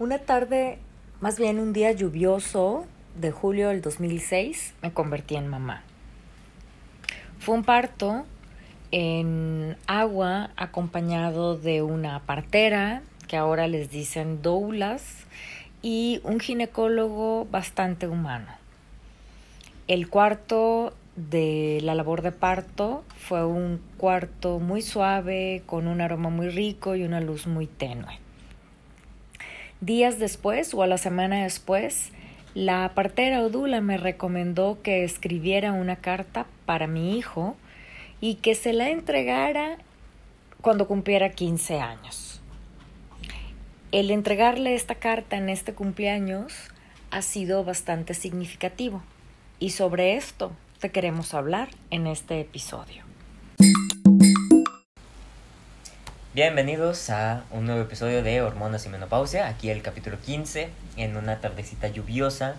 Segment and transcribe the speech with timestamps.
[0.00, 0.78] Una tarde,
[1.20, 2.84] más bien un día lluvioso
[3.14, 5.84] de julio del 2006, me convertí en mamá.
[7.38, 8.26] Fue un parto
[8.90, 15.26] en agua acompañado de una partera, que ahora les dicen doulas,
[15.80, 18.48] y un ginecólogo bastante humano.
[19.86, 26.30] El cuarto de la labor de parto fue un cuarto muy suave, con un aroma
[26.30, 28.23] muy rico y una luz muy tenue.
[29.84, 32.08] Días después o a la semana después,
[32.54, 37.54] la partera Odula me recomendó que escribiera una carta para mi hijo
[38.18, 39.76] y que se la entregara
[40.62, 42.40] cuando cumpliera 15 años.
[43.92, 46.54] El entregarle esta carta en este cumpleaños
[47.10, 49.02] ha sido bastante significativo
[49.60, 53.03] y sobre esto te queremos hablar en este episodio.
[56.34, 61.40] Bienvenidos a un nuevo episodio de Hormonas y Menopausia, aquí el capítulo 15, en una
[61.40, 62.56] tardecita lluviosa.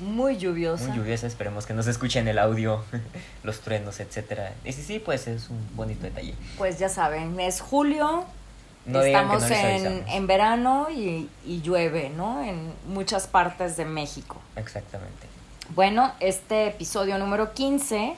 [0.00, 0.88] Muy lluviosa.
[0.88, 2.82] Muy lluviosa, esperemos que no se escuchen el audio,
[3.44, 4.54] los truenos, etcétera.
[4.64, 6.34] Y sí, sí, pues es un bonito detalle.
[6.58, 8.24] Pues ya saben, es julio,
[8.92, 12.42] estamos en, en, verano y, y llueve, ¿no?
[12.42, 14.40] En muchas partes de México.
[14.56, 15.28] Exactamente.
[15.76, 18.16] Bueno, este episodio número 15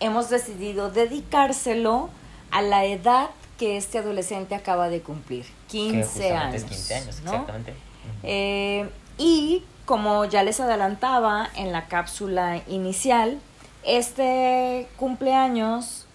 [0.00, 2.08] hemos decidido dedicárselo
[2.50, 3.28] a la edad
[3.58, 6.64] que este adolescente acaba de cumplir, 15 años.
[6.64, 7.74] 15 años, exactamente.
[8.22, 13.38] Eh, y como ya les adelantaba en la cápsula inicial,
[13.84, 16.06] este cumpleaños,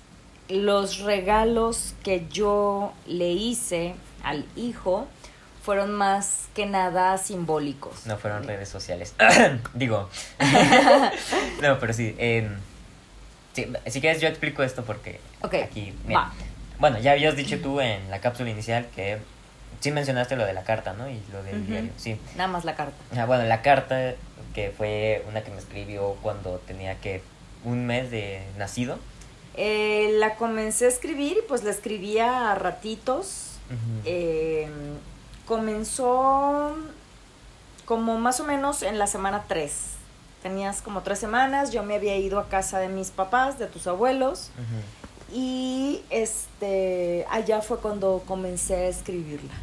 [0.48, 5.08] los regalos que yo le hice al hijo
[5.64, 8.06] fueron más que nada simbólicos.
[8.06, 9.16] No fueron redes sociales.
[9.74, 10.10] Digo.
[11.62, 12.16] no, pero sí,
[13.88, 15.94] Si quieres, yo explico esto porque aquí.
[16.14, 16.34] Va.
[16.84, 19.18] Bueno, ya habías dicho tú en la cápsula inicial que
[19.80, 21.10] sí mencionaste lo de la carta, ¿no?
[21.10, 22.20] Y lo del diario, sí.
[22.36, 22.98] Nada más la carta.
[23.16, 24.16] Ah, bueno, la carta
[24.54, 27.22] que fue una que me escribió cuando tenía que
[27.64, 29.00] un mes de nacido.
[29.56, 33.60] Eh, la comencé a escribir y pues la escribía a ratitos.
[34.04, 34.68] Eh,
[35.48, 36.76] comenzó
[37.86, 39.74] como más o menos en la semana 3.
[40.42, 43.88] Tenías como tres semanas, yo me había ido a casa de mis papás, de tus
[43.88, 44.52] abuelos.
[45.34, 49.54] Y este, allá fue cuando comencé a escribirla.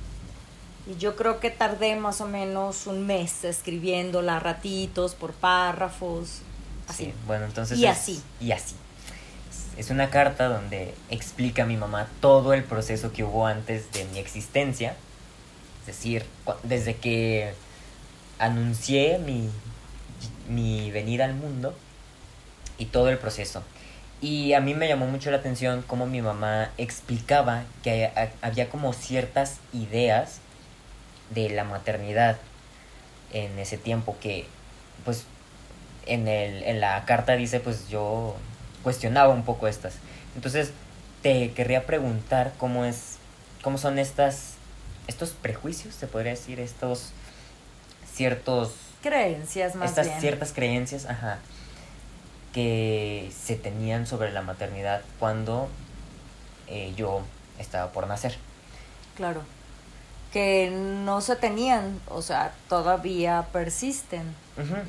[0.91, 6.41] Y yo creo que tardé más o menos un mes escribiéndola ratitos, por párrafos.
[6.88, 7.04] Así.
[7.04, 7.78] Sí, bueno, entonces.
[7.78, 8.20] Y así.
[8.41, 8.75] Y así.
[9.76, 14.04] Es una carta donde explica a mi mamá todo el proceso que hubo antes de
[14.06, 14.97] mi existencia.
[15.80, 16.25] Es decir,
[16.64, 17.54] desde que
[18.38, 19.48] anuncié mi,
[20.48, 21.75] mi venida al mundo
[22.78, 23.62] y todo el proceso.
[24.20, 28.10] Y a mí me llamó mucho la atención cómo mi mamá explicaba que
[28.42, 30.41] había como ciertas ideas
[31.31, 32.36] de la maternidad
[33.32, 34.47] en ese tiempo que
[35.04, 35.25] pues
[36.06, 38.36] en, el, en la carta dice pues yo
[38.82, 39.94] cuestionaba un poco estas.
[40.34, 40.72] Entonces
[41.22, 43.16] te querría preguntar cómo es,
[43.62, 44.54] cómo son estas,
[45.06, 47.12] estos prejuicios, se podría decir, estos
[48.12, 48.72] ciertos...
[49.03, 51.38] Creencias más Estas ciertas creencias, ajá
[52.53, 55.69] que se tenían sobre la maternidad cuando
[56.66, 57.22] eh, yo
[57.59, 58.37] estaba por nacer.
[59.16, 59.43] Claro,
[60.33, 64.34] que no se tenían, o sea, todavía persisten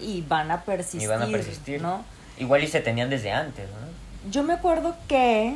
[0.01, 1.03] y van a persistir.
[1.03, 1.81] Y van a persistir.
[1.81, 2.03] ¿no?
[2.37, 4.29] Igual y se tenían desde antes, ¿no?
[4.31, 5.55] Yo me acuerdo que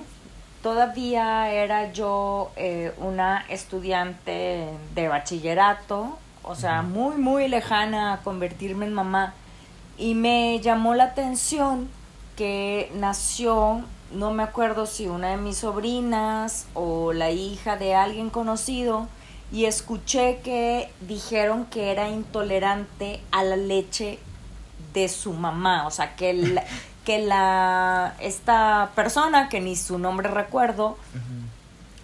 [0.63, 8.85] todavía era yo eh, una estudiante de bachillerato, o sea, muy, muy lejana a convertirme
[8.87, 9.33] en mamá
[9.97, 11.89] y me llamó la atención
[12.35, 18.29] que nació, no me acuerdo si una de mis sobrinas o la hija de alguien
[18.29, 19.07] conocido,
[19.51, 24.19] y escuché que dijeron que era intolerante a la leche
[24.93, 26.63] de su mamá, o sea, que la,
[27.05, 30.97] que la esta persona que ni su nombre recuerdo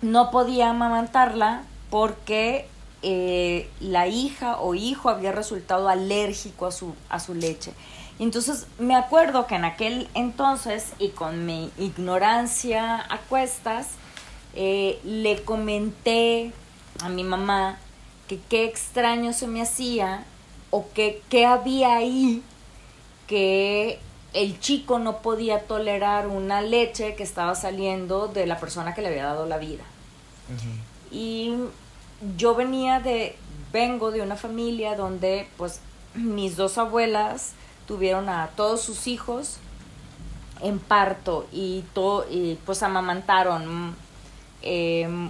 [0.02, 2.68] no podía amamantarla porque
[3.02, 7.74] eh, la hija o hijo había resultado alérgico a su, a su leche.
[8.20, 13.90] Entonces me acuerdo que en aquel entonces y con mi ignorancia a cuestas,
[14.54, 16.52] eh, le comenté
[17.02, 17.78] a mi mamá
[18.28, 20.26] que qué extraño se me hacía
[20.70, 22.44] o que qué había ahí
[23.28, 24.00] que
[24.34, 29.10] el chico no podía tolerar una leche que estaba saliendo de la persona que le
[29.10, 29.84] había dado la vida.
[31.12, 31.56] Y
[32.38, 33.36] yo venía de,
[33.72, 35.80] vengo de una familia donde pues
[36.14, 37.54] mis dos abuelas
[37.88, 39.58] tuvieron a todos sus hijos
[40.62, 43.96] en parto y, todo, y pues amamantaron.
[44.62, 45.30] Em,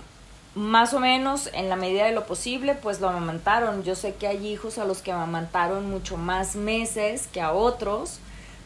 [0.54, 3.84] más o menos en la medida de lo posible, pues lo amamantaron.
[3.84, 8.20] Yo sé que hay hijos a los que amamantaron mucho más meses que a otros,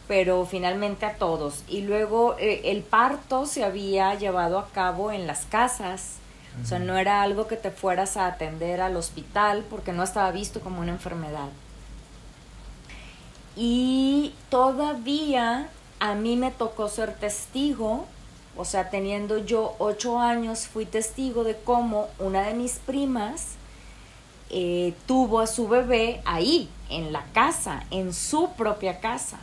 [0.08, 1.62] pero finalmente a todos.
[1.68, 6.16] Y luego eh, el parto se había llevado a cabo en las casas.
[6.62, 10.30] O sea, no era algo que te fueras a atender al hospital porque no estaba
[10.30, 11.48] visto como una enfermedad.
[13.56, 15.68] Y todavía
[15.98, 18.06] a mí me tocó ser testigo,
[18.56, 23.54] o sea, teniendo yo ocho años, fui testigo de cómo una de mis primas
[24.50, 29.38] eh, tuvo a su bebé ahí, en la casa, en su propia casa.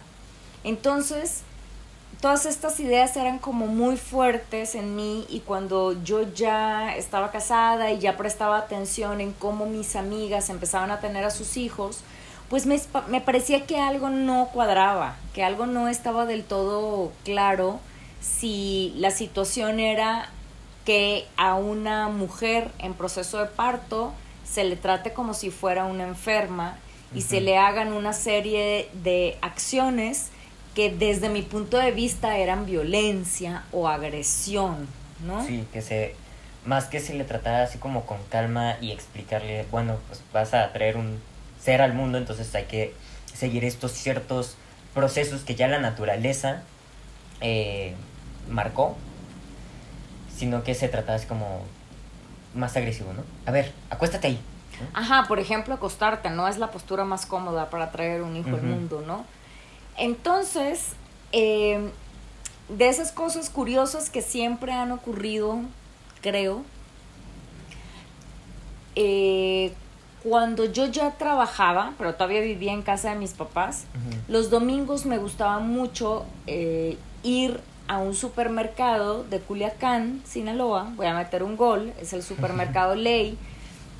[0.64, 1.42] Entonces,
[2.22, 7.92] todas estas ideas eran como muy fuertes en mí y cuando yo ya estaba casada
[7.92, 12.00] y ya prestaba atención en cómo mis amigas empezaban a tener a sus hijos,
[12.54, 17.80] pues me, me parecía que algo no cuadraba, que algo no estaba del todo claro
[18.22, 20.30] si la situación era
[20.86, 24.14] que a una mujer en proceso de parto
[24.46, 26.78] se le trate como si fuera una enferma
[27.16, 30.30] y se le hagan una serie de acciones
[30.76, 34.88] que desde mi punto de vista eran violencia o agresión,
[35.26, 35.44] ¿no?
[35.44, 36.16] Sí, que se
[36.66, 40.72] más que se le tratara así como con calma y explicarle, bueno, pues vas a
[40.72, 41.20] traer un
[41.64, 42.94] ser al mundo, entonces hay que
[43.34, 44.56] seguir estos ciertos
[44.94, 46.64] procesos que ya la naturaleza
[47.42, 47.96] eh,
[48.50, 48.98] marcó,
[50.36, 51.62] sino que se trataba así como
[52.54, 53.24] más agresivo, ¿no?
[53.46, 54.40] A ver, acuéstate ahí.
[54.94, 56.48] Ajá, por ejemplo, acostarte, ¿no?
[56.48, 59.26] Es la postura más cómoda para traer un hijo al mundo, ¿no?
[59.98, 60.94] Entonces,
[61.32, 61.92] eh,
[62.70, 65.62] de esas cosas curiosas que siempre han ocurrido,
[66.22, 66.64] creo,
[68.96, 69.74] eh,
[70.24, 73.86] cuando yo ya trabajaba, pero todavía vivía en casa de mis papás,
[74.28, 81.14] los domingos me gustaba mucho eh, ir a un supermercado de Culiacán, Sinaloa, voy a
[81.14, 83.38] meter un gol, es el supermercado Ley,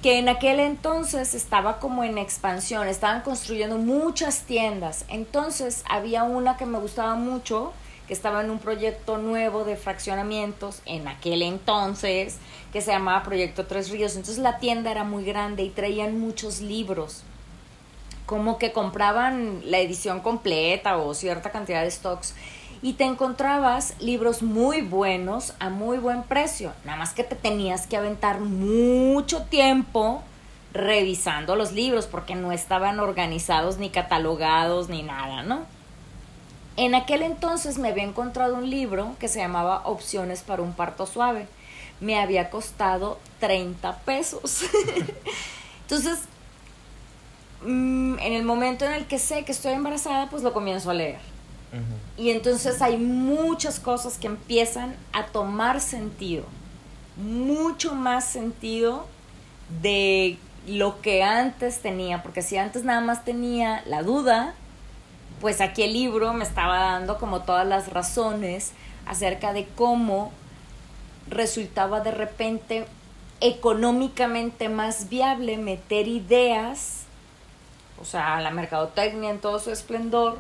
[0.02, 6.56] que en aquel entonces estaba como en expansión, estaban construyendo muchas tiendas, entonces había una
[6.56, 7.74] que me gustaba mucho,
[8.08, 12.38] que estaba en un proyecto nuevo de fraccionamientos en aquel entonces,
[12.72, 14.16] que se llamaba Proyecto Tres Ríos.
[14.16, 17.24] Entonces la tienda era muy grande y traían muchos libros.
[18.26, 22.36] Como que compraban la edición completa o cierta cantidad de stocks
[22.82, 26.74] y te encontrabas libros muy buenos a muy buen precio.
[26.84, 30.22] Nada más que te tenías que aventar mucho tiempo
[30.74, 35.66] revisando los libros porque no estaban organizados ni catalogados ni nada, ¿no?
[36.76, 41.06] En aquel entonces me había encontrado un libro que se llamaba Opciones para un parto
[41.06, 41.48] suave.
[42.00, 44.64] Me había costado 30 pesos.
[45.82, 46.20] entonces,
[47.62, 50.96] mm, en el momento en el que sé que estoy embarazada, pues lo comienzo a
[50.96, 51.34] leer.
[52.18, 56.44] Y entonces hay muchas cosas que empiezan a tomar sentido,
[57.18, 59.08] mucho más sentido
[59.82, 60.38] de
[60.68, 64.54] lo que antes tenía, porque si antes nada más tenía la duda,
[65.44, 68.72] pues aquí el libro me estaba dando como todas las razones
[69.06, 70.32] acerca de cómo
[71.28, 72.86] resultaba de repente
[73.42, 77.04] económicamente más viable meter ideas,
[78.02, 80.40] o sea, la mercadotecnia en todo su esplendor,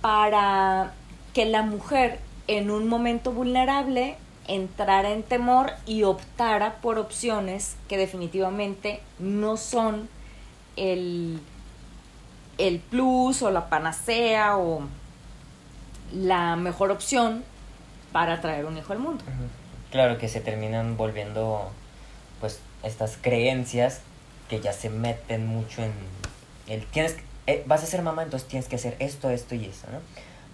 [0.00, 0.92] para
[1.34, 7.96] que la mujer en un momento vulnerable entrara en temor y optara por opciones que
[7.96, 10.08] definitivamente no son
[10.76, 11.40] el
[12.58, 14.82] el plus o la panacea o
[16.12, 17.44] la mejor opción
[18.12, 19.24] para traer un hijo al mundo.
[19.90, 21.70] Claro que se terminan volviendo
[22.40, 24.00] pues estas creencias
[24.48, 25.92] que ya se meten mucho en
[26.68, 29.86] el tienes eh, vas a ser mamá entonces tienes que hacer esto esto y eso
[29.90, 29.98] no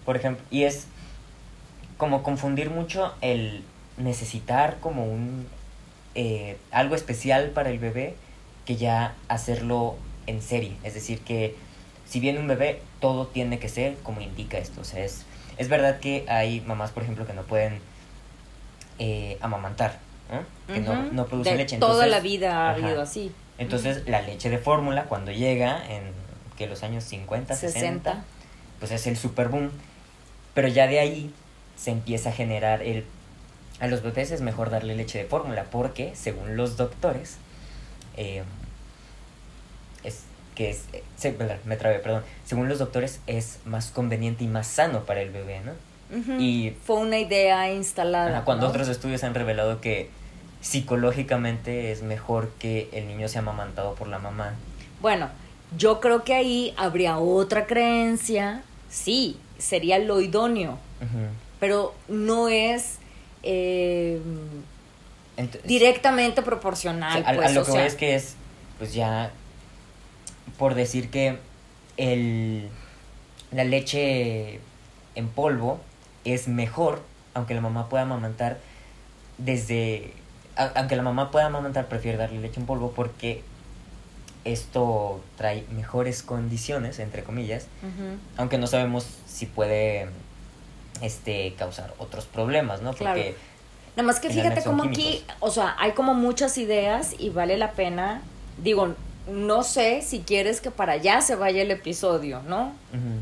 [0.04, 0.87] por ejemplo y es
[1.97, 3.64] como confundir mucho el
[3.97, 5.47] necesitar como un
[6.14, 8.14] eh, algo especial para el bebé
[8.66, 10.76] que ya hacerlo en serie.
[10.85, 11.56] Es decir que
[12.12, 14.83] si viene un bebé, todo tiene que ser como indica esto.
[14.83, 15.25] O sea, es,
[15.57, 17.81] es verdad que hay mamás, por ejemplo, que no pueden
[18.99, 19.99] eh, amamantar,
[20.66, 21.78] que no, no, producen leche.
[21.78, 23.33] toda la vida ha habido así.
[23.57, 26.02] Entonces, la leche de fórmula, cuando llega en
[26.59, 28.25] que los años 50, 60,
[28.78, 29.71] pues es el super boom.
[30.52, 31.33] Pero ya de ahí
[31.76, 33.07] se empieza a generar el...
[33.81, 37.38] A los bebés es mejor darle leche de fórmula porque, según los doctores,
[38.19, 38.42] eh,
[40.54, 44.66] que es, eh, se- me trabé, perdón, según los doctores es más conveniente y más
[44.66, 45.73] sano para el bebé, ¿no?
[46.38, 48.44] Y Fue una idea instalada.
[48.44, 48.71] Cuando ¿no?
[48.71, 50.11] otros estudios han revelado que
[50.61, 54.54] psicológicamente es mejor que el niño sea amamantado por la mamá.
[55.00, 55.28] Bueno,
[55.78, 58.62] yo creo que ahí habría otra creencia.
[58.90, 60.78] Sí, sería lo idóneo,
[61.61, 62.99] pero no es
[63.42, 64.21] eh,
[65.37, 67.23] Ent- directamente o proporcional.
[67.23, 68.35] sea, a, a pues, lo o que sea, voy es que es,
[68.78, 69.30] pues ya,
[70.59, 71.39] por decir que
[71.97, 72.69] el,
[73.51, 74.61] la leche
[75.15, 75.81] en polvo
[76.25, 77.03] es mejor,
[77.35, 78.59] aunque la mamá pueda amamantar
[79.39, 80.13] desde,
[80.57, 83.43] a- aunque la mamá pueda amamantar, prefiere darle leche en polvo porque
[84.45, 87.67] esto trae mejores condiciones, entre comillas,
[88.37, 90.09] aunque no sabemos si puede
[91.01, 92.93] este causar otros problemas, ¿no?
[92.93, 93.15] Claro.
[93.21, 93.37] Porque
[93.97, 97.73] Nada más que fíjate como aquí, o sea, hay como muchas ideas y vale la
[97.73, 98.23] pena,
[98.63, 98.95] digo,
[99.31, 102.73] no sé si quieres que para allá se vaya el episodio, ¿no?
[102.93, 103.21] ujú,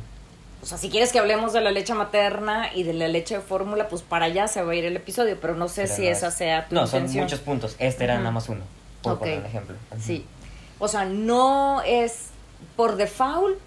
[0.62, 3.40] O sea, si quieres que hablemos de la leche materna y de la leche de
[3.40, 6.02] fórmula, pues para allá se va a ir el episodio, pero no sé pero si
[6.02, 7.76] no esa es- sea tu No, son muchos puntos.
[7.78, 8.60] Este era nada más uno.
[9.02, 9.76] Por poner un ejemplo.
[10.00, 10.26] Sí.
[10.78, 12.26] O sea, no es
[12.76, 13.58] por default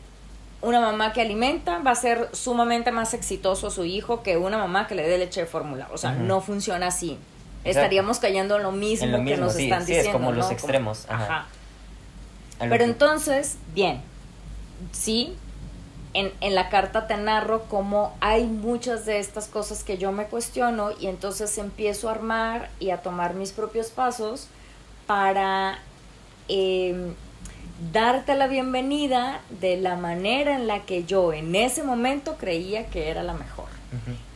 [0.61, 4.87] una mamá que alimenta va a ser sumamente más exitoso su hijo que una mamá
[4.87, 5.87] que le dé leche de fórmula.
[5.91, 7.17] O sea, no funciona así.
[7.65, 7.79] Exacto.
[7.81, 10.19] Estaríamos cayendo en lo mismo, En lo que mismo, nos sí, están sí, es diciendo.
[10.19, 11.23] como los extremos, ajá.
[11.23, 11.47] Ajá.
[12.59, 14.01] Pero que- entonces, bien,
[14.91, 15.35] sí,
[16.13, 20.25] en, en la carta te narro cómo hay muchas de estas cosas que yo me
[20.25, 24.47] cuestiono y entonces empiezo a armar y a tomar mis propios pasos
[25.07, 25.79] para
[26.49, 27.13] eh,
[27.91, 33.09] darte la bienvenida de la manera en la que yo en ese momento creía que
[33.09, 33.65] era la mejor.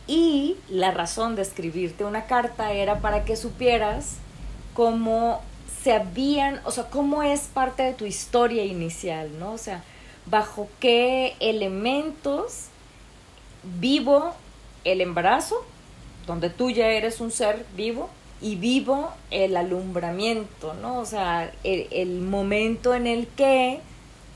[0.06, 4.14] Y la razón de escribirte una carta era para que supieras
[4.74, 5.42] cómo
[5.88, 9.52] se habían, o sea, cómo es parte de tu historia inicial, ¿no?
[9.52, 9.82] O sea,
[10.26, 12.66] bajo qué elementos
[13.80, 14.34] vivo
[14.84, 15.64] el embarazo,
[16.26, 18.10] donde tú ya eres un ser vivo,
[18.42, 20.98] y vivo el alumbramiento, ¿no?
[20.98, 23.80] O sea, el, el momento en el que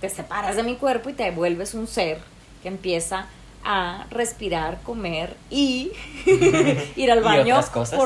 [0.00, 2.22] te separas de mi cuerpo y te vuelves un ser
[2.62, 3.26] que empieza
[3.62, 5.92] a respirar, comer y
[6.96, 7.60] ir al baño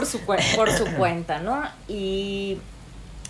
[0.04, 1.62] su, por su cuenta, ¿no?
[1.86, 2.58] Y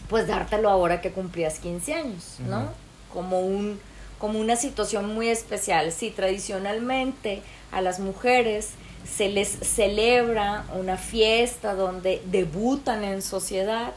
[0.09, 2.69] pues dártelo ahora que cumplías 15 años, ¿no?
[3.13, 3.81] Como un
[4.19, 5.93] como una situación muy especial.
[5.93, 8.71] Sí, tradicionalmente a las mujeres
[9.07, 13.93] se les celebra una fiesta donde debutan en sociedad.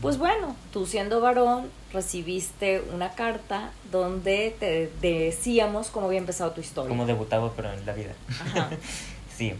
[0.00, 6.60] Pues bueno, tú siendo varón recibiste una carta donde te decíamos cómo había empezado tu
[6.60, 6.88] historia.
[6.88, 8.12] Como debutado, pero en la vida.
[8.28, 8.70] Ajá.
[9.36, 9.54] Sí.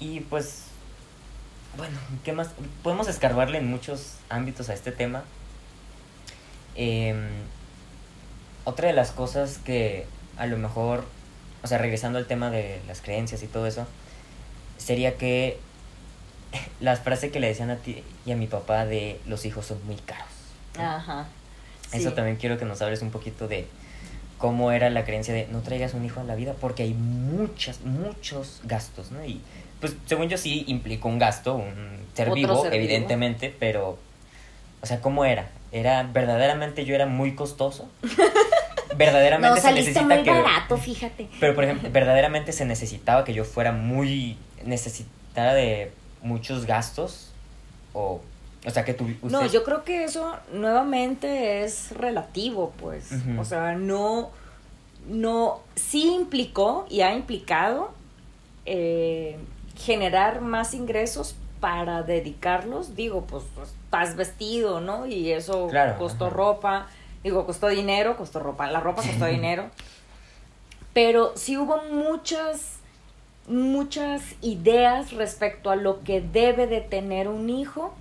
[0.00, 0.64] Y pues,
[1.78, 2.50] bueno, ¿qué más?
[2.82, 5.22] Podemos escarbarle en muchos ámbitos a este tema.
[6.74, 7.28] Em,
[8.64, 10.04] otra de las cosas que
[10.36, 11.04] a lo mejor,
[11.62, 13.86] o sea, regresando al tema de las creencias y todo eso,
[14.76, 15.58] sería que
[16.80, 19.84] la frase que le decían a ti y a mi papá de los hijos son
[19.86, 20.26] muy caros.
[20.76, 21.28] Ajá.
[21.92, 23.66] Eso también quiero que nos hables un poquito de
[24.38, 27.80] cómo era la creencia de no traigas un hijo a la vida porque hay muchas,
[27.82, 29.24] muchos gastos, ¿no?
[29.24, 29.40] Y
[29.80, 32.84] pues según yo sí implicó un gasto, un ser vivo, ser vivo.
[32.84, 33.98] evidentemente, pero,
[34.80, 35.50] o sea, ¿cómo era?
[35.70, 37.88] Era, verdaderamente yo era muy costoso.
[38.96, 40.30] verdaderamente No, se necesita muy que...
[40.30, 41.28] barato, fíjate.
[41.38, 44.36] Pero, por ejemplo, verdaderamente se necesitaba que yo fuera muy...
[44.64, 45.92] necesitara de
[46.22, 47.32] muchos gastos
[47.92, 48.20] o...
[48.66, 49.06] O sea, que tú...
[49.22, 53.10] No, yo creo que eso nuevamente es relativo, pues.
[53.38, 54.30] O sea, no,
[55.08, 57.90] no, sí implicó y ha implicado
[58.66, 59.38] eh,
[59.76, 62.96] generar más ingresos para dedicarlos.
[62.96, 65.06] Digo, pues, pues, estás vestido, ¿no?
[65.06, 66.34] Y eso Claro, costó ajá.
[66.34, 66.86] ropa,
[67.22, 69.66] digo, costó dinero, costó ropa, la ropa costó dinero.
[70.92, 72.78] Pero sí hubo muchas,
[73.46, 77.94] muchas ideas respecto a lo que debe de tener un hijo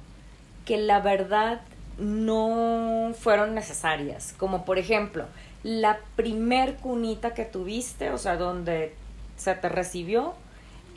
[0.68, 1.62] que la verdad
[1.98, 4.36] no fueron necesarias.
[4.38, 5.26] Como por ejemplo,
[5.64, 8.94] la primer cunita que tuviste, o sea, donde
[9.38, 10.34] se te recibió,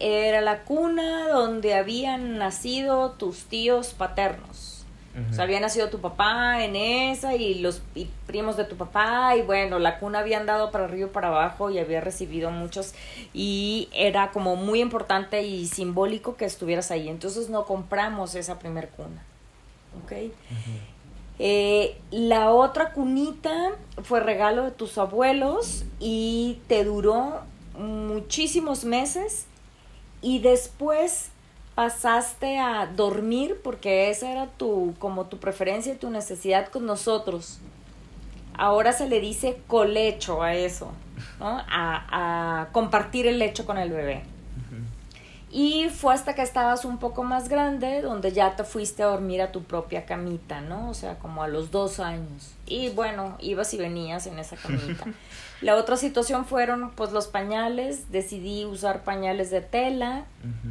[0.01, 4.85] era la cuna donde habían nacido tus tíos paternos.
[5.15, 5.31] Ujú.
[5.31, 9.37] O sea, había nacido tu papá en esa y los y primos de tu papá
[9.37, 12.95] y bueno, la cuna había andado para arriba y para abajo y había recibido muchos
[13.33, 17.09] y era como muy importante y simbólico que estuvieras ahí.
[17.09, 19.23] Entonces no compramos esa primer cuna.
[20.05, 20.13] ¿Ok?
[21.39, 27.41] Eh, la otra cunita fue regalo de tus abuelos y te duró
[27.79, 29.47] muchísimos meses
[30.21, 31.31] y después
[31.75, 37.59] pasaste a dormir porque esa era tu como tu preferencia y tu necesidad con nosotros
[38.61, 40.93] Ahora se le dice colecho a eso,
[41.39, 41.47] ¿no?
[41.47, 44.23] A, a compartir el lecho con el bebé.
[45.53, 49.43] Y fue hasta que estabas un poco más grande donde ya te fuiste a dormir
[49.43, 50.89] a tu propia camita, ¿no?
[50.89, 52.53] O sea, como a los dos años.
[52.67, 55.07] Y bueno, ibas y venías en esa camita.
[55.61, 60.25] La otra situación fueron pues los pañales, decidí usar pañales de tela,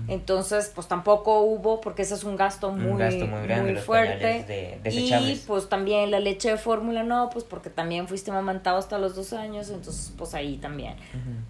[0.08, 4.82] entonces pues tampoco hubo porque ese es un gasto muy, muy, grande, muy fuerte.
[4.86, 9.16] y pues también la leche de fórmula no, pues porque también fuiste mamantado hasta los
[9.16, 10.96] dos años, entonces pues ahí también.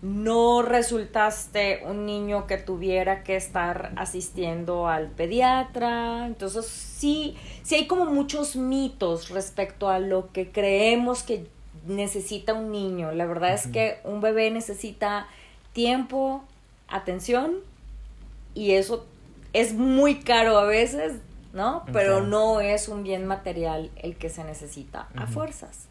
[0.01, 7.87] No resultaste un niño que tuviera que estar asistiendo al pediatra, entonces sí, sí hay
[7.87, 11.47] como muchos mitos respecto a lo que creemos que
[11.89, 13.11] necesita un niño.
[13.11, 15.27] La verdad es que un bebé necesita
[15.73, 16.43] tiempo,
[16.87, 17.55] atención
[18.53, 19.05] y eso
[19.53, 21.13] es muy caro a veces,
[21.53, 21.83] ¿no?
[21.91, 25.87] Pero no es un bien material el que se necesita a fuerzas.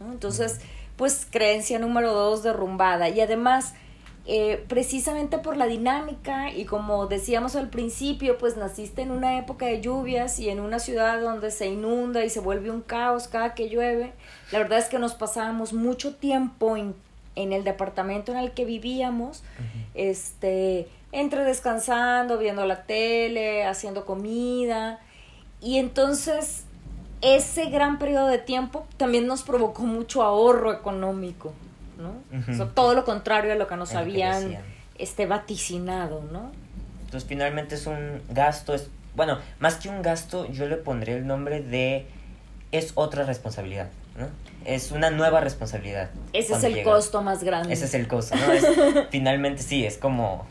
[0.00, 0.60] Entonces,
[0.96, 3.74] pues creencia número dos derrumbada y además
[4.24, 9.66] eh, precisamente por la dinámica y como decíamos al principio, pues naciste en una época
[9.66, 13.54] de lluvias y en una ciudad donde se inunda y se vuelve un caos cada
[13.54, 14.12] que llueve.
[14.52, 16.94] La verdad es que nos pasábamos mucho tiempo en,
[17.34, 19.42] en el departamento en el que vivíamos,
[19.94, 25.00] este, entre descansando, viendo la tele, haciendo comida.
[25.60, 26.64] Y entonces
[27.22, 31.52] ese gran periodo de tiempo también nos provocó mucho ahorro económico.
[32.02, 32.66] ¿No?
[32.74, 34.58] todo lo contrario a lo que nos habían
[34.98, 36.52] este, vaticinado, ¿no?
[37.04, 41.26] Entonces finalmente es un gasto, es, bueno, más que un gasto, yo le pondría el
[41.26, 42.06] nombre de
[42.72, 44.28] es otra responsabilidad, ¿no?
[44.64, 46.10] Es una nueva responsabilidad.
[46.32, 47.72] Ese es el costo más grande.
[47.72, 49.02] Ese es el costo, ¿no?
[49.10, 50.46] finalmente sí, es como,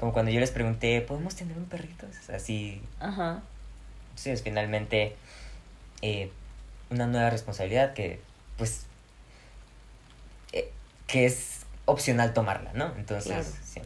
[0.00, 2.06] como cuando yo les pregunté, ¿podemos tener un perrito?
[2.34, 2.80] así.
[3.00, 3.42] Ajá.
[4.14, 5.14] Sí, es finalmente
[6.00, 6.30] eh,
[6.90, 8.20] una nueva responsabilidad que,
[8.56, 8.86] pues,
[11.08, 12.92] que es opcional tomarla, ¿no?
[12.96, 13.80] Entonces, sí.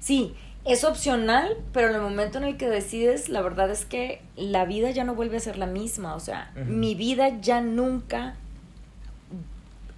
[0.00, 0.36] sí.
[0.64, 4.64] es opcional, pero en el momento en el que decides, la verdad es que la
[4.64, 6.14] vida ya no vuelve a ser la misma.
[6.14, 8.36] O sea, mi vida ya nunca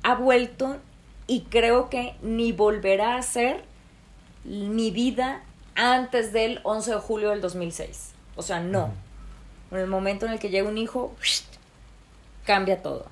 [0.02, 0.78] ha vuelto
[1.26, 3.62] y creo que ni volverá a ser
[4.44, 5.42] mi vida
[5.74, 8.12] antes del 11 de julio del 2006.
[8.36, 8.90] O sea, no.
[9.70, 11.14] En el momento en el que llega un hijo,
[12.46, 13.06] cambia todo.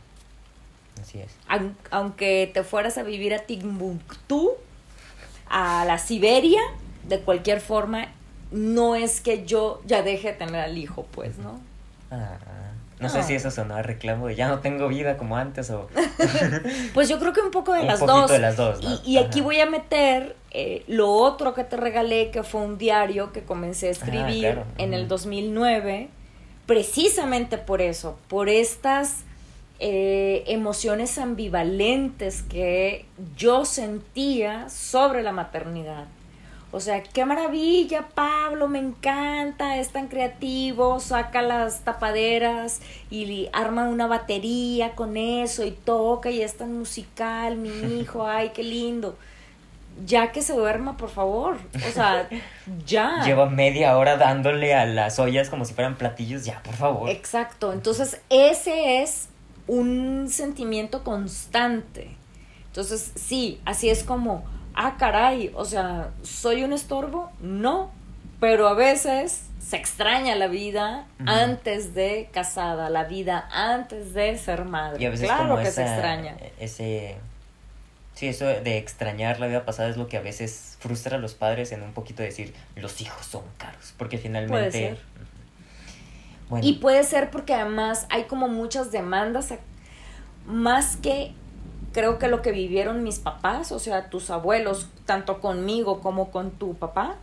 [1.01, 1.31] Así es.
[1.91, 4.53] Aunque te fueras a vivir a Timbuktu,
[5.49, 6.61] a la Siberia,
[7.09, 8.09] de cualquier forma,
[8.51, 11.61] no es que yo ya deje de tener al hijo, pues, ¿no?
[12.11, 12.39] Ah,
[12.99, 15.89] no, sé si eso sonó a reclamo de ya no tengo vida como antes o...
[16.95, 18.31] pues yo creo que un poco de las dos.
[18.31, 18.81] de las dos.
[19.05, 23.33] Y, aquí voy a meter eh, lo otro que te regalé, que fue un diario
[23.33, 26.09] que comencé a ah, escribir en el 2009,
[26.65, 29.26] precisamente por eso, por estas
[29.79, 33.05] eh, emociones ambivalentes que
[33.37, 36.07] yo sentía sobre la maternidad.
[36.73, 43.89] O sea, qué maravilla, Pablo, me encanta, es tan creativo, saca las tapaderas y arma
[43.89, 47.69] una batería con eso y toca y es tan musical, mi
[48.01, 49.17] hijo, ay, qué lindo.
[50.05, 51.57] Ya que se duerma, por favor.
[51.75, 52.29] O sea,
[52.87, 53.23] ya.
[53.25, 57.09] Lleva media hora dándole a las ollas como si fueran platillos, ya, por favor.
[57.09, 57.73] Exacto.
[57.73, 59.29] Entonces, ese es
[59.67, 62.11] un sentimiento constante.
[62.67, 67.31] Entonces, sí, así es como, ah, caray, o sea, ¿soy un estorbo?
[67.41, 67.91] No,
[68.41, 74.65] pero a veces se extraña la vida antes de casada, la vida antes de ser
[74.65, 75.03] madre.
[75.03, 76.37] Y a veces claro que se extraña.
[76.61, 77.17] Ese,
[78.15, 81.35] sí, eso de extrañar la vida pasada es lo que a veces frustra a los
[81.35, 84.99] padres en un poquito decir, los hijos son caros, porque finalmente...
[86.63, 89.53] Y puede ser porque además hay como muchas demandas,
[90.47, 91.35] más que
[91.93, 96.51] creo que lo que vivieron mis papás, o sea, tus abuelos, tanto conmigo como con
[96.51, 97.17] tu papá,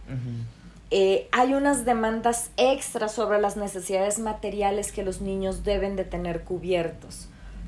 [0.90, 6.42] eh, hay unas demandas extras sobre las necesidades materiales que los niños deben de tener
[6.42, 7.28] cubiertos.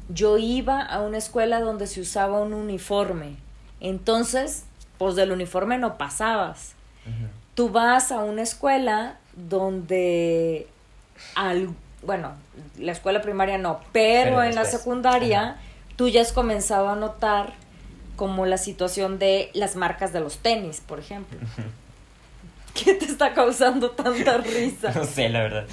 [0.10, 3.36] Yo iba a una escuela donde se usaba un uniforme,
[3.80, 4.66] entonces,
[4.98, 6.74] pues del uniforme no pasabas.
[7.54, 10.68] Tú vas a una escuela donde
[11.36, 11.70] al,
[12.04, 12.34] bueno,
[12.78, 15.58] la escuela primaria no, pero, en la secundaria
[15.96, 17.54] tú ya has comenzado a notar
[18.16, 21.38] como la situación de las marcas de los tenis, por ejemplo.
[22.74, 24.92] ¿Qué te está causando tanta risa?
[24.96, 25.66] No sé, la verdad.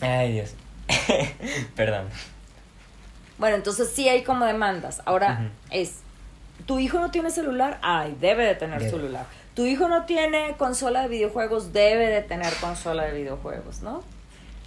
[0.00, 0.54] Ay, Dios.
[1.76, 2.08] Perdón.
[3.38, 5.02] Bueno, entonces sí hay como demandas.
[5.04, 5.98] Ahora es,
[6.64, 7.78] ¿tu hijo no tiene celular?
[7.82, 9.26] Ay, debe de tener celular.
[9.54, 11.72] ¿Tu hijo no tiene consola de videojuegos?
[11.72, 14.02] Debe de tener consola de videojuegos, ¿no?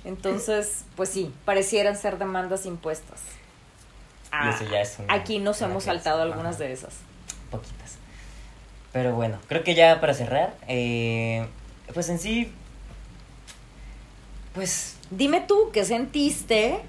[0.05, 3.19] Entonces, pues sí, parecieran ser demandas impuestas.
[4.31, 6.93] Ah, eso ya es una- aquí nos una hemos saltado algunas Ajá, de esas.
[7.51, 7.97] Poquitas.
[8.93, 11.47] Pero bueno, creo que ya para cerrar, eh,
[11.93, 12.51] pues en sí,
[14.53, 16.79] pues Dime tú, ¿qué sentiste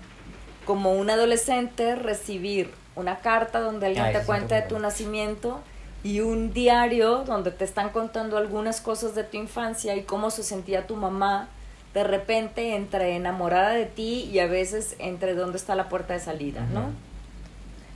[0.66, 5.60] como un adolescente recibir una carta donde alguien Ay, te cuenta de tu nacimiento
[6.04, 10.42] y un diario donde te están contando algunas cosas de tu infancia y cómo se
[10.42, 11.48] sentía tu mamá
[11.94, 16.20] de repente entre enamorada de ti y a veces entre dónde está la puerta de
[16.20, 16.90] salida, ¿no?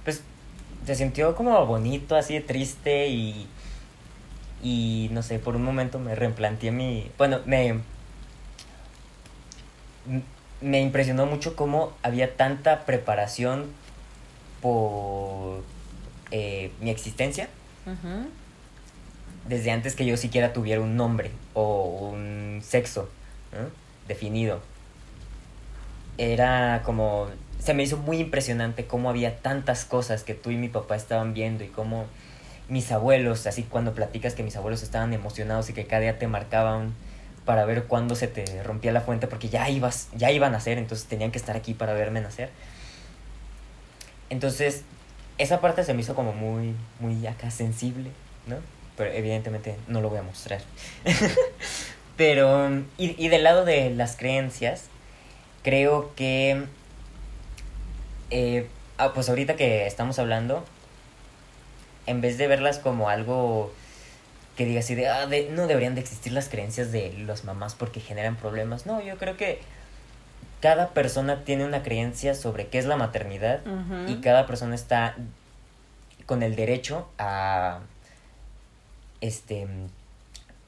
[0.03, 0.23] Pues
[0.85, 3.47] se sintió como bonito, así de triste y
[4.63, 7.81] y no sé, por un momento me replanteé mi, bueno, me
[10.61, 13.67] me impresionó mucho cómo había tanta preparación
[14.63, 15.63] por
[16.31, 17.49] eh, mi existencia
[19.47, 23.11] desde antes que yo siquiera tuviera un nombre o un sexo
[23.53, 23.84] ¿no?
[24.09, 24.61] Definido.
[26.19, 30.69] Era como, se me hizo muy impresionante cómo había tantas cosas que tú y mi
[30.69, 32.07] papá estaban viendo y cómo
[32.69, 36.27] mis abuelos, así cuando platicas que mis abuelos estaban emocionados y que cada día te
[36.27, 36.95] marcaban
[37.45, 40.79] para ver cuándo se te rompía la fuente porque ya ibas, ya iban a nacer,
[40.79, 42.51] entonces tenían que estar aquí para verme nacer.
[44.31, 44.83] Entonces,
[45.39, 48.11] esa parte se me hizo como muy, muy acá sensible,
[48.47, 48.57] ¿no?
[48.97, 50.61] Pero evidentemente no lo voy a mostrar.
[52.17, 54.85] Pero, y, y del lado de las creencias,
[55.63, 56.65] creo que,
[58.31, 60.65] eh, ah, pues ahorita que estamos hablando,
[62.07, 63.73] en vez de verlas como algo
[64.57, 67.75] que diga así de, ah, de- no deberían de existir las creencias de las mamás
[67.75, 68.87] porque generan problemas.
[68.87, 69.61] No, yo creo que
[70.61, 73.61] cada persona tiene una creencia sobre qué es la maternidad
[74.09, 75.17] y cada persona está
[76.27, 77.81] con el derecho a
[79.21, 79.67] este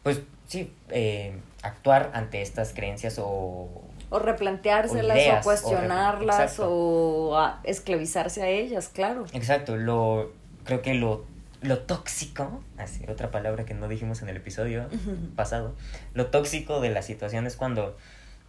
[0.03, 3.69] pues sí eh, actuar ante estas creencias o
[4.09, 9.27] O replanteárselas, O ideas, o o cuestionarlas, o, a esclavizarse a ellas, claro.
[9.33, 10.33] exacto lo
[10.65, 11.25] creo que lo
[11.63, 14.87] lo tóxico así otra palabra que no dijimos en el episodio
[15.35, 15.75] pasado
[16.13, 17.97] lo tóxico de la situación es cuando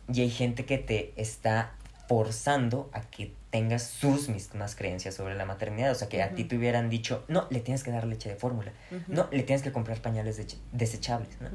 [0.08, 1.72] ya hay gente que te está
[2.08, 5.92] forzando a que tengas sus mismas creencias sobre la maternidad.
[5.92, 8.36] O sea, que a ti te hubieran dicho, no, le tienes que dar leche de
[8.36, 8.72] fórmula.
[9.08, 11.50] No, le tienes que comprar pañales deche- desechables, ¿no?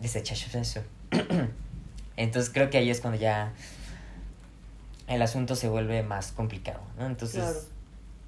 [0.00, 0.80] Desechables.
[2.16, 3.52] Entonces creo que ahí es cuando ya
[5.06, 7.06] el asunto se vuelve más complicado, ¿no?
[7.06, 7.58] Entonces, Claro.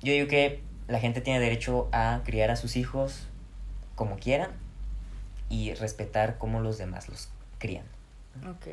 [0.03, 3.23] yo digo que la gente tiene derecho a criar a sus hijos
[3.95, 4.51] como quieran
[5.49, 7.85] y respetar cómo los demás los crían.
[8.49, 8.67] Ok.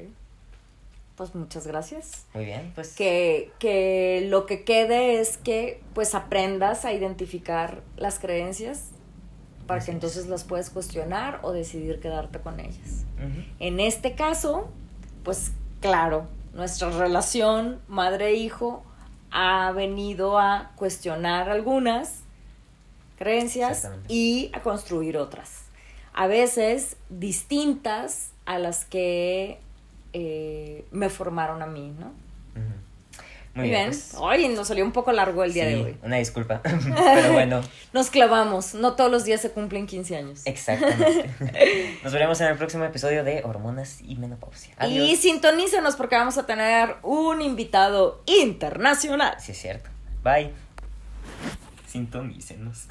[1.16, 2.26] Pues muchas gracias.
[2.34, 2.96] Muy bien, pues.
[2.96, 8.90] Que, que lo que quede es que pues aprendas a identificar las creencias
[9.68, 9.96] para que es.
[9.96, 13.06] entonces las puedes cuestionar o decidir quedarte con ellas.
[13.60, 14.68] En este caso,
[15.24, 18.84] pues claro, nuestra relación madre-hijo
[19.32, 22.20] ha venido a cuestionar algunas
[23.18, 25.64] creencias y a construir otras.
[26.14, 29.60] A veces distintas a las que
[30.14, 32.08] eh, me formaron a mí, ¿no?
[32.08, 32.74] Ujú.
[33.56, 33.88] Muy bien.
[33.88, 35.98] pues, Oye, nos salió un poco largo el día sí, de hoy.
[36.02, 36.62] Una disculpa.
[36.64, 37.62] Pero bueno,
[37.94, 38.74] Nos clavamos.
[38.74, 40.42] No todos los días se cumplen 15 años.
[40.46, 41.30] exactamente.
[42.04, 44.74] Nos veremos en el próximo episodio de Hormonas y Menopausia.
[44.78, 45.08] Adiós.
[45.08, 49.36] Y sintonícenos porque vamos a tener un invitado internacional.
[49.40, 49.90] Sí, es cierto.
[50.24, 50.52] Bye.
[51.88, 52.88] Sintonícenos.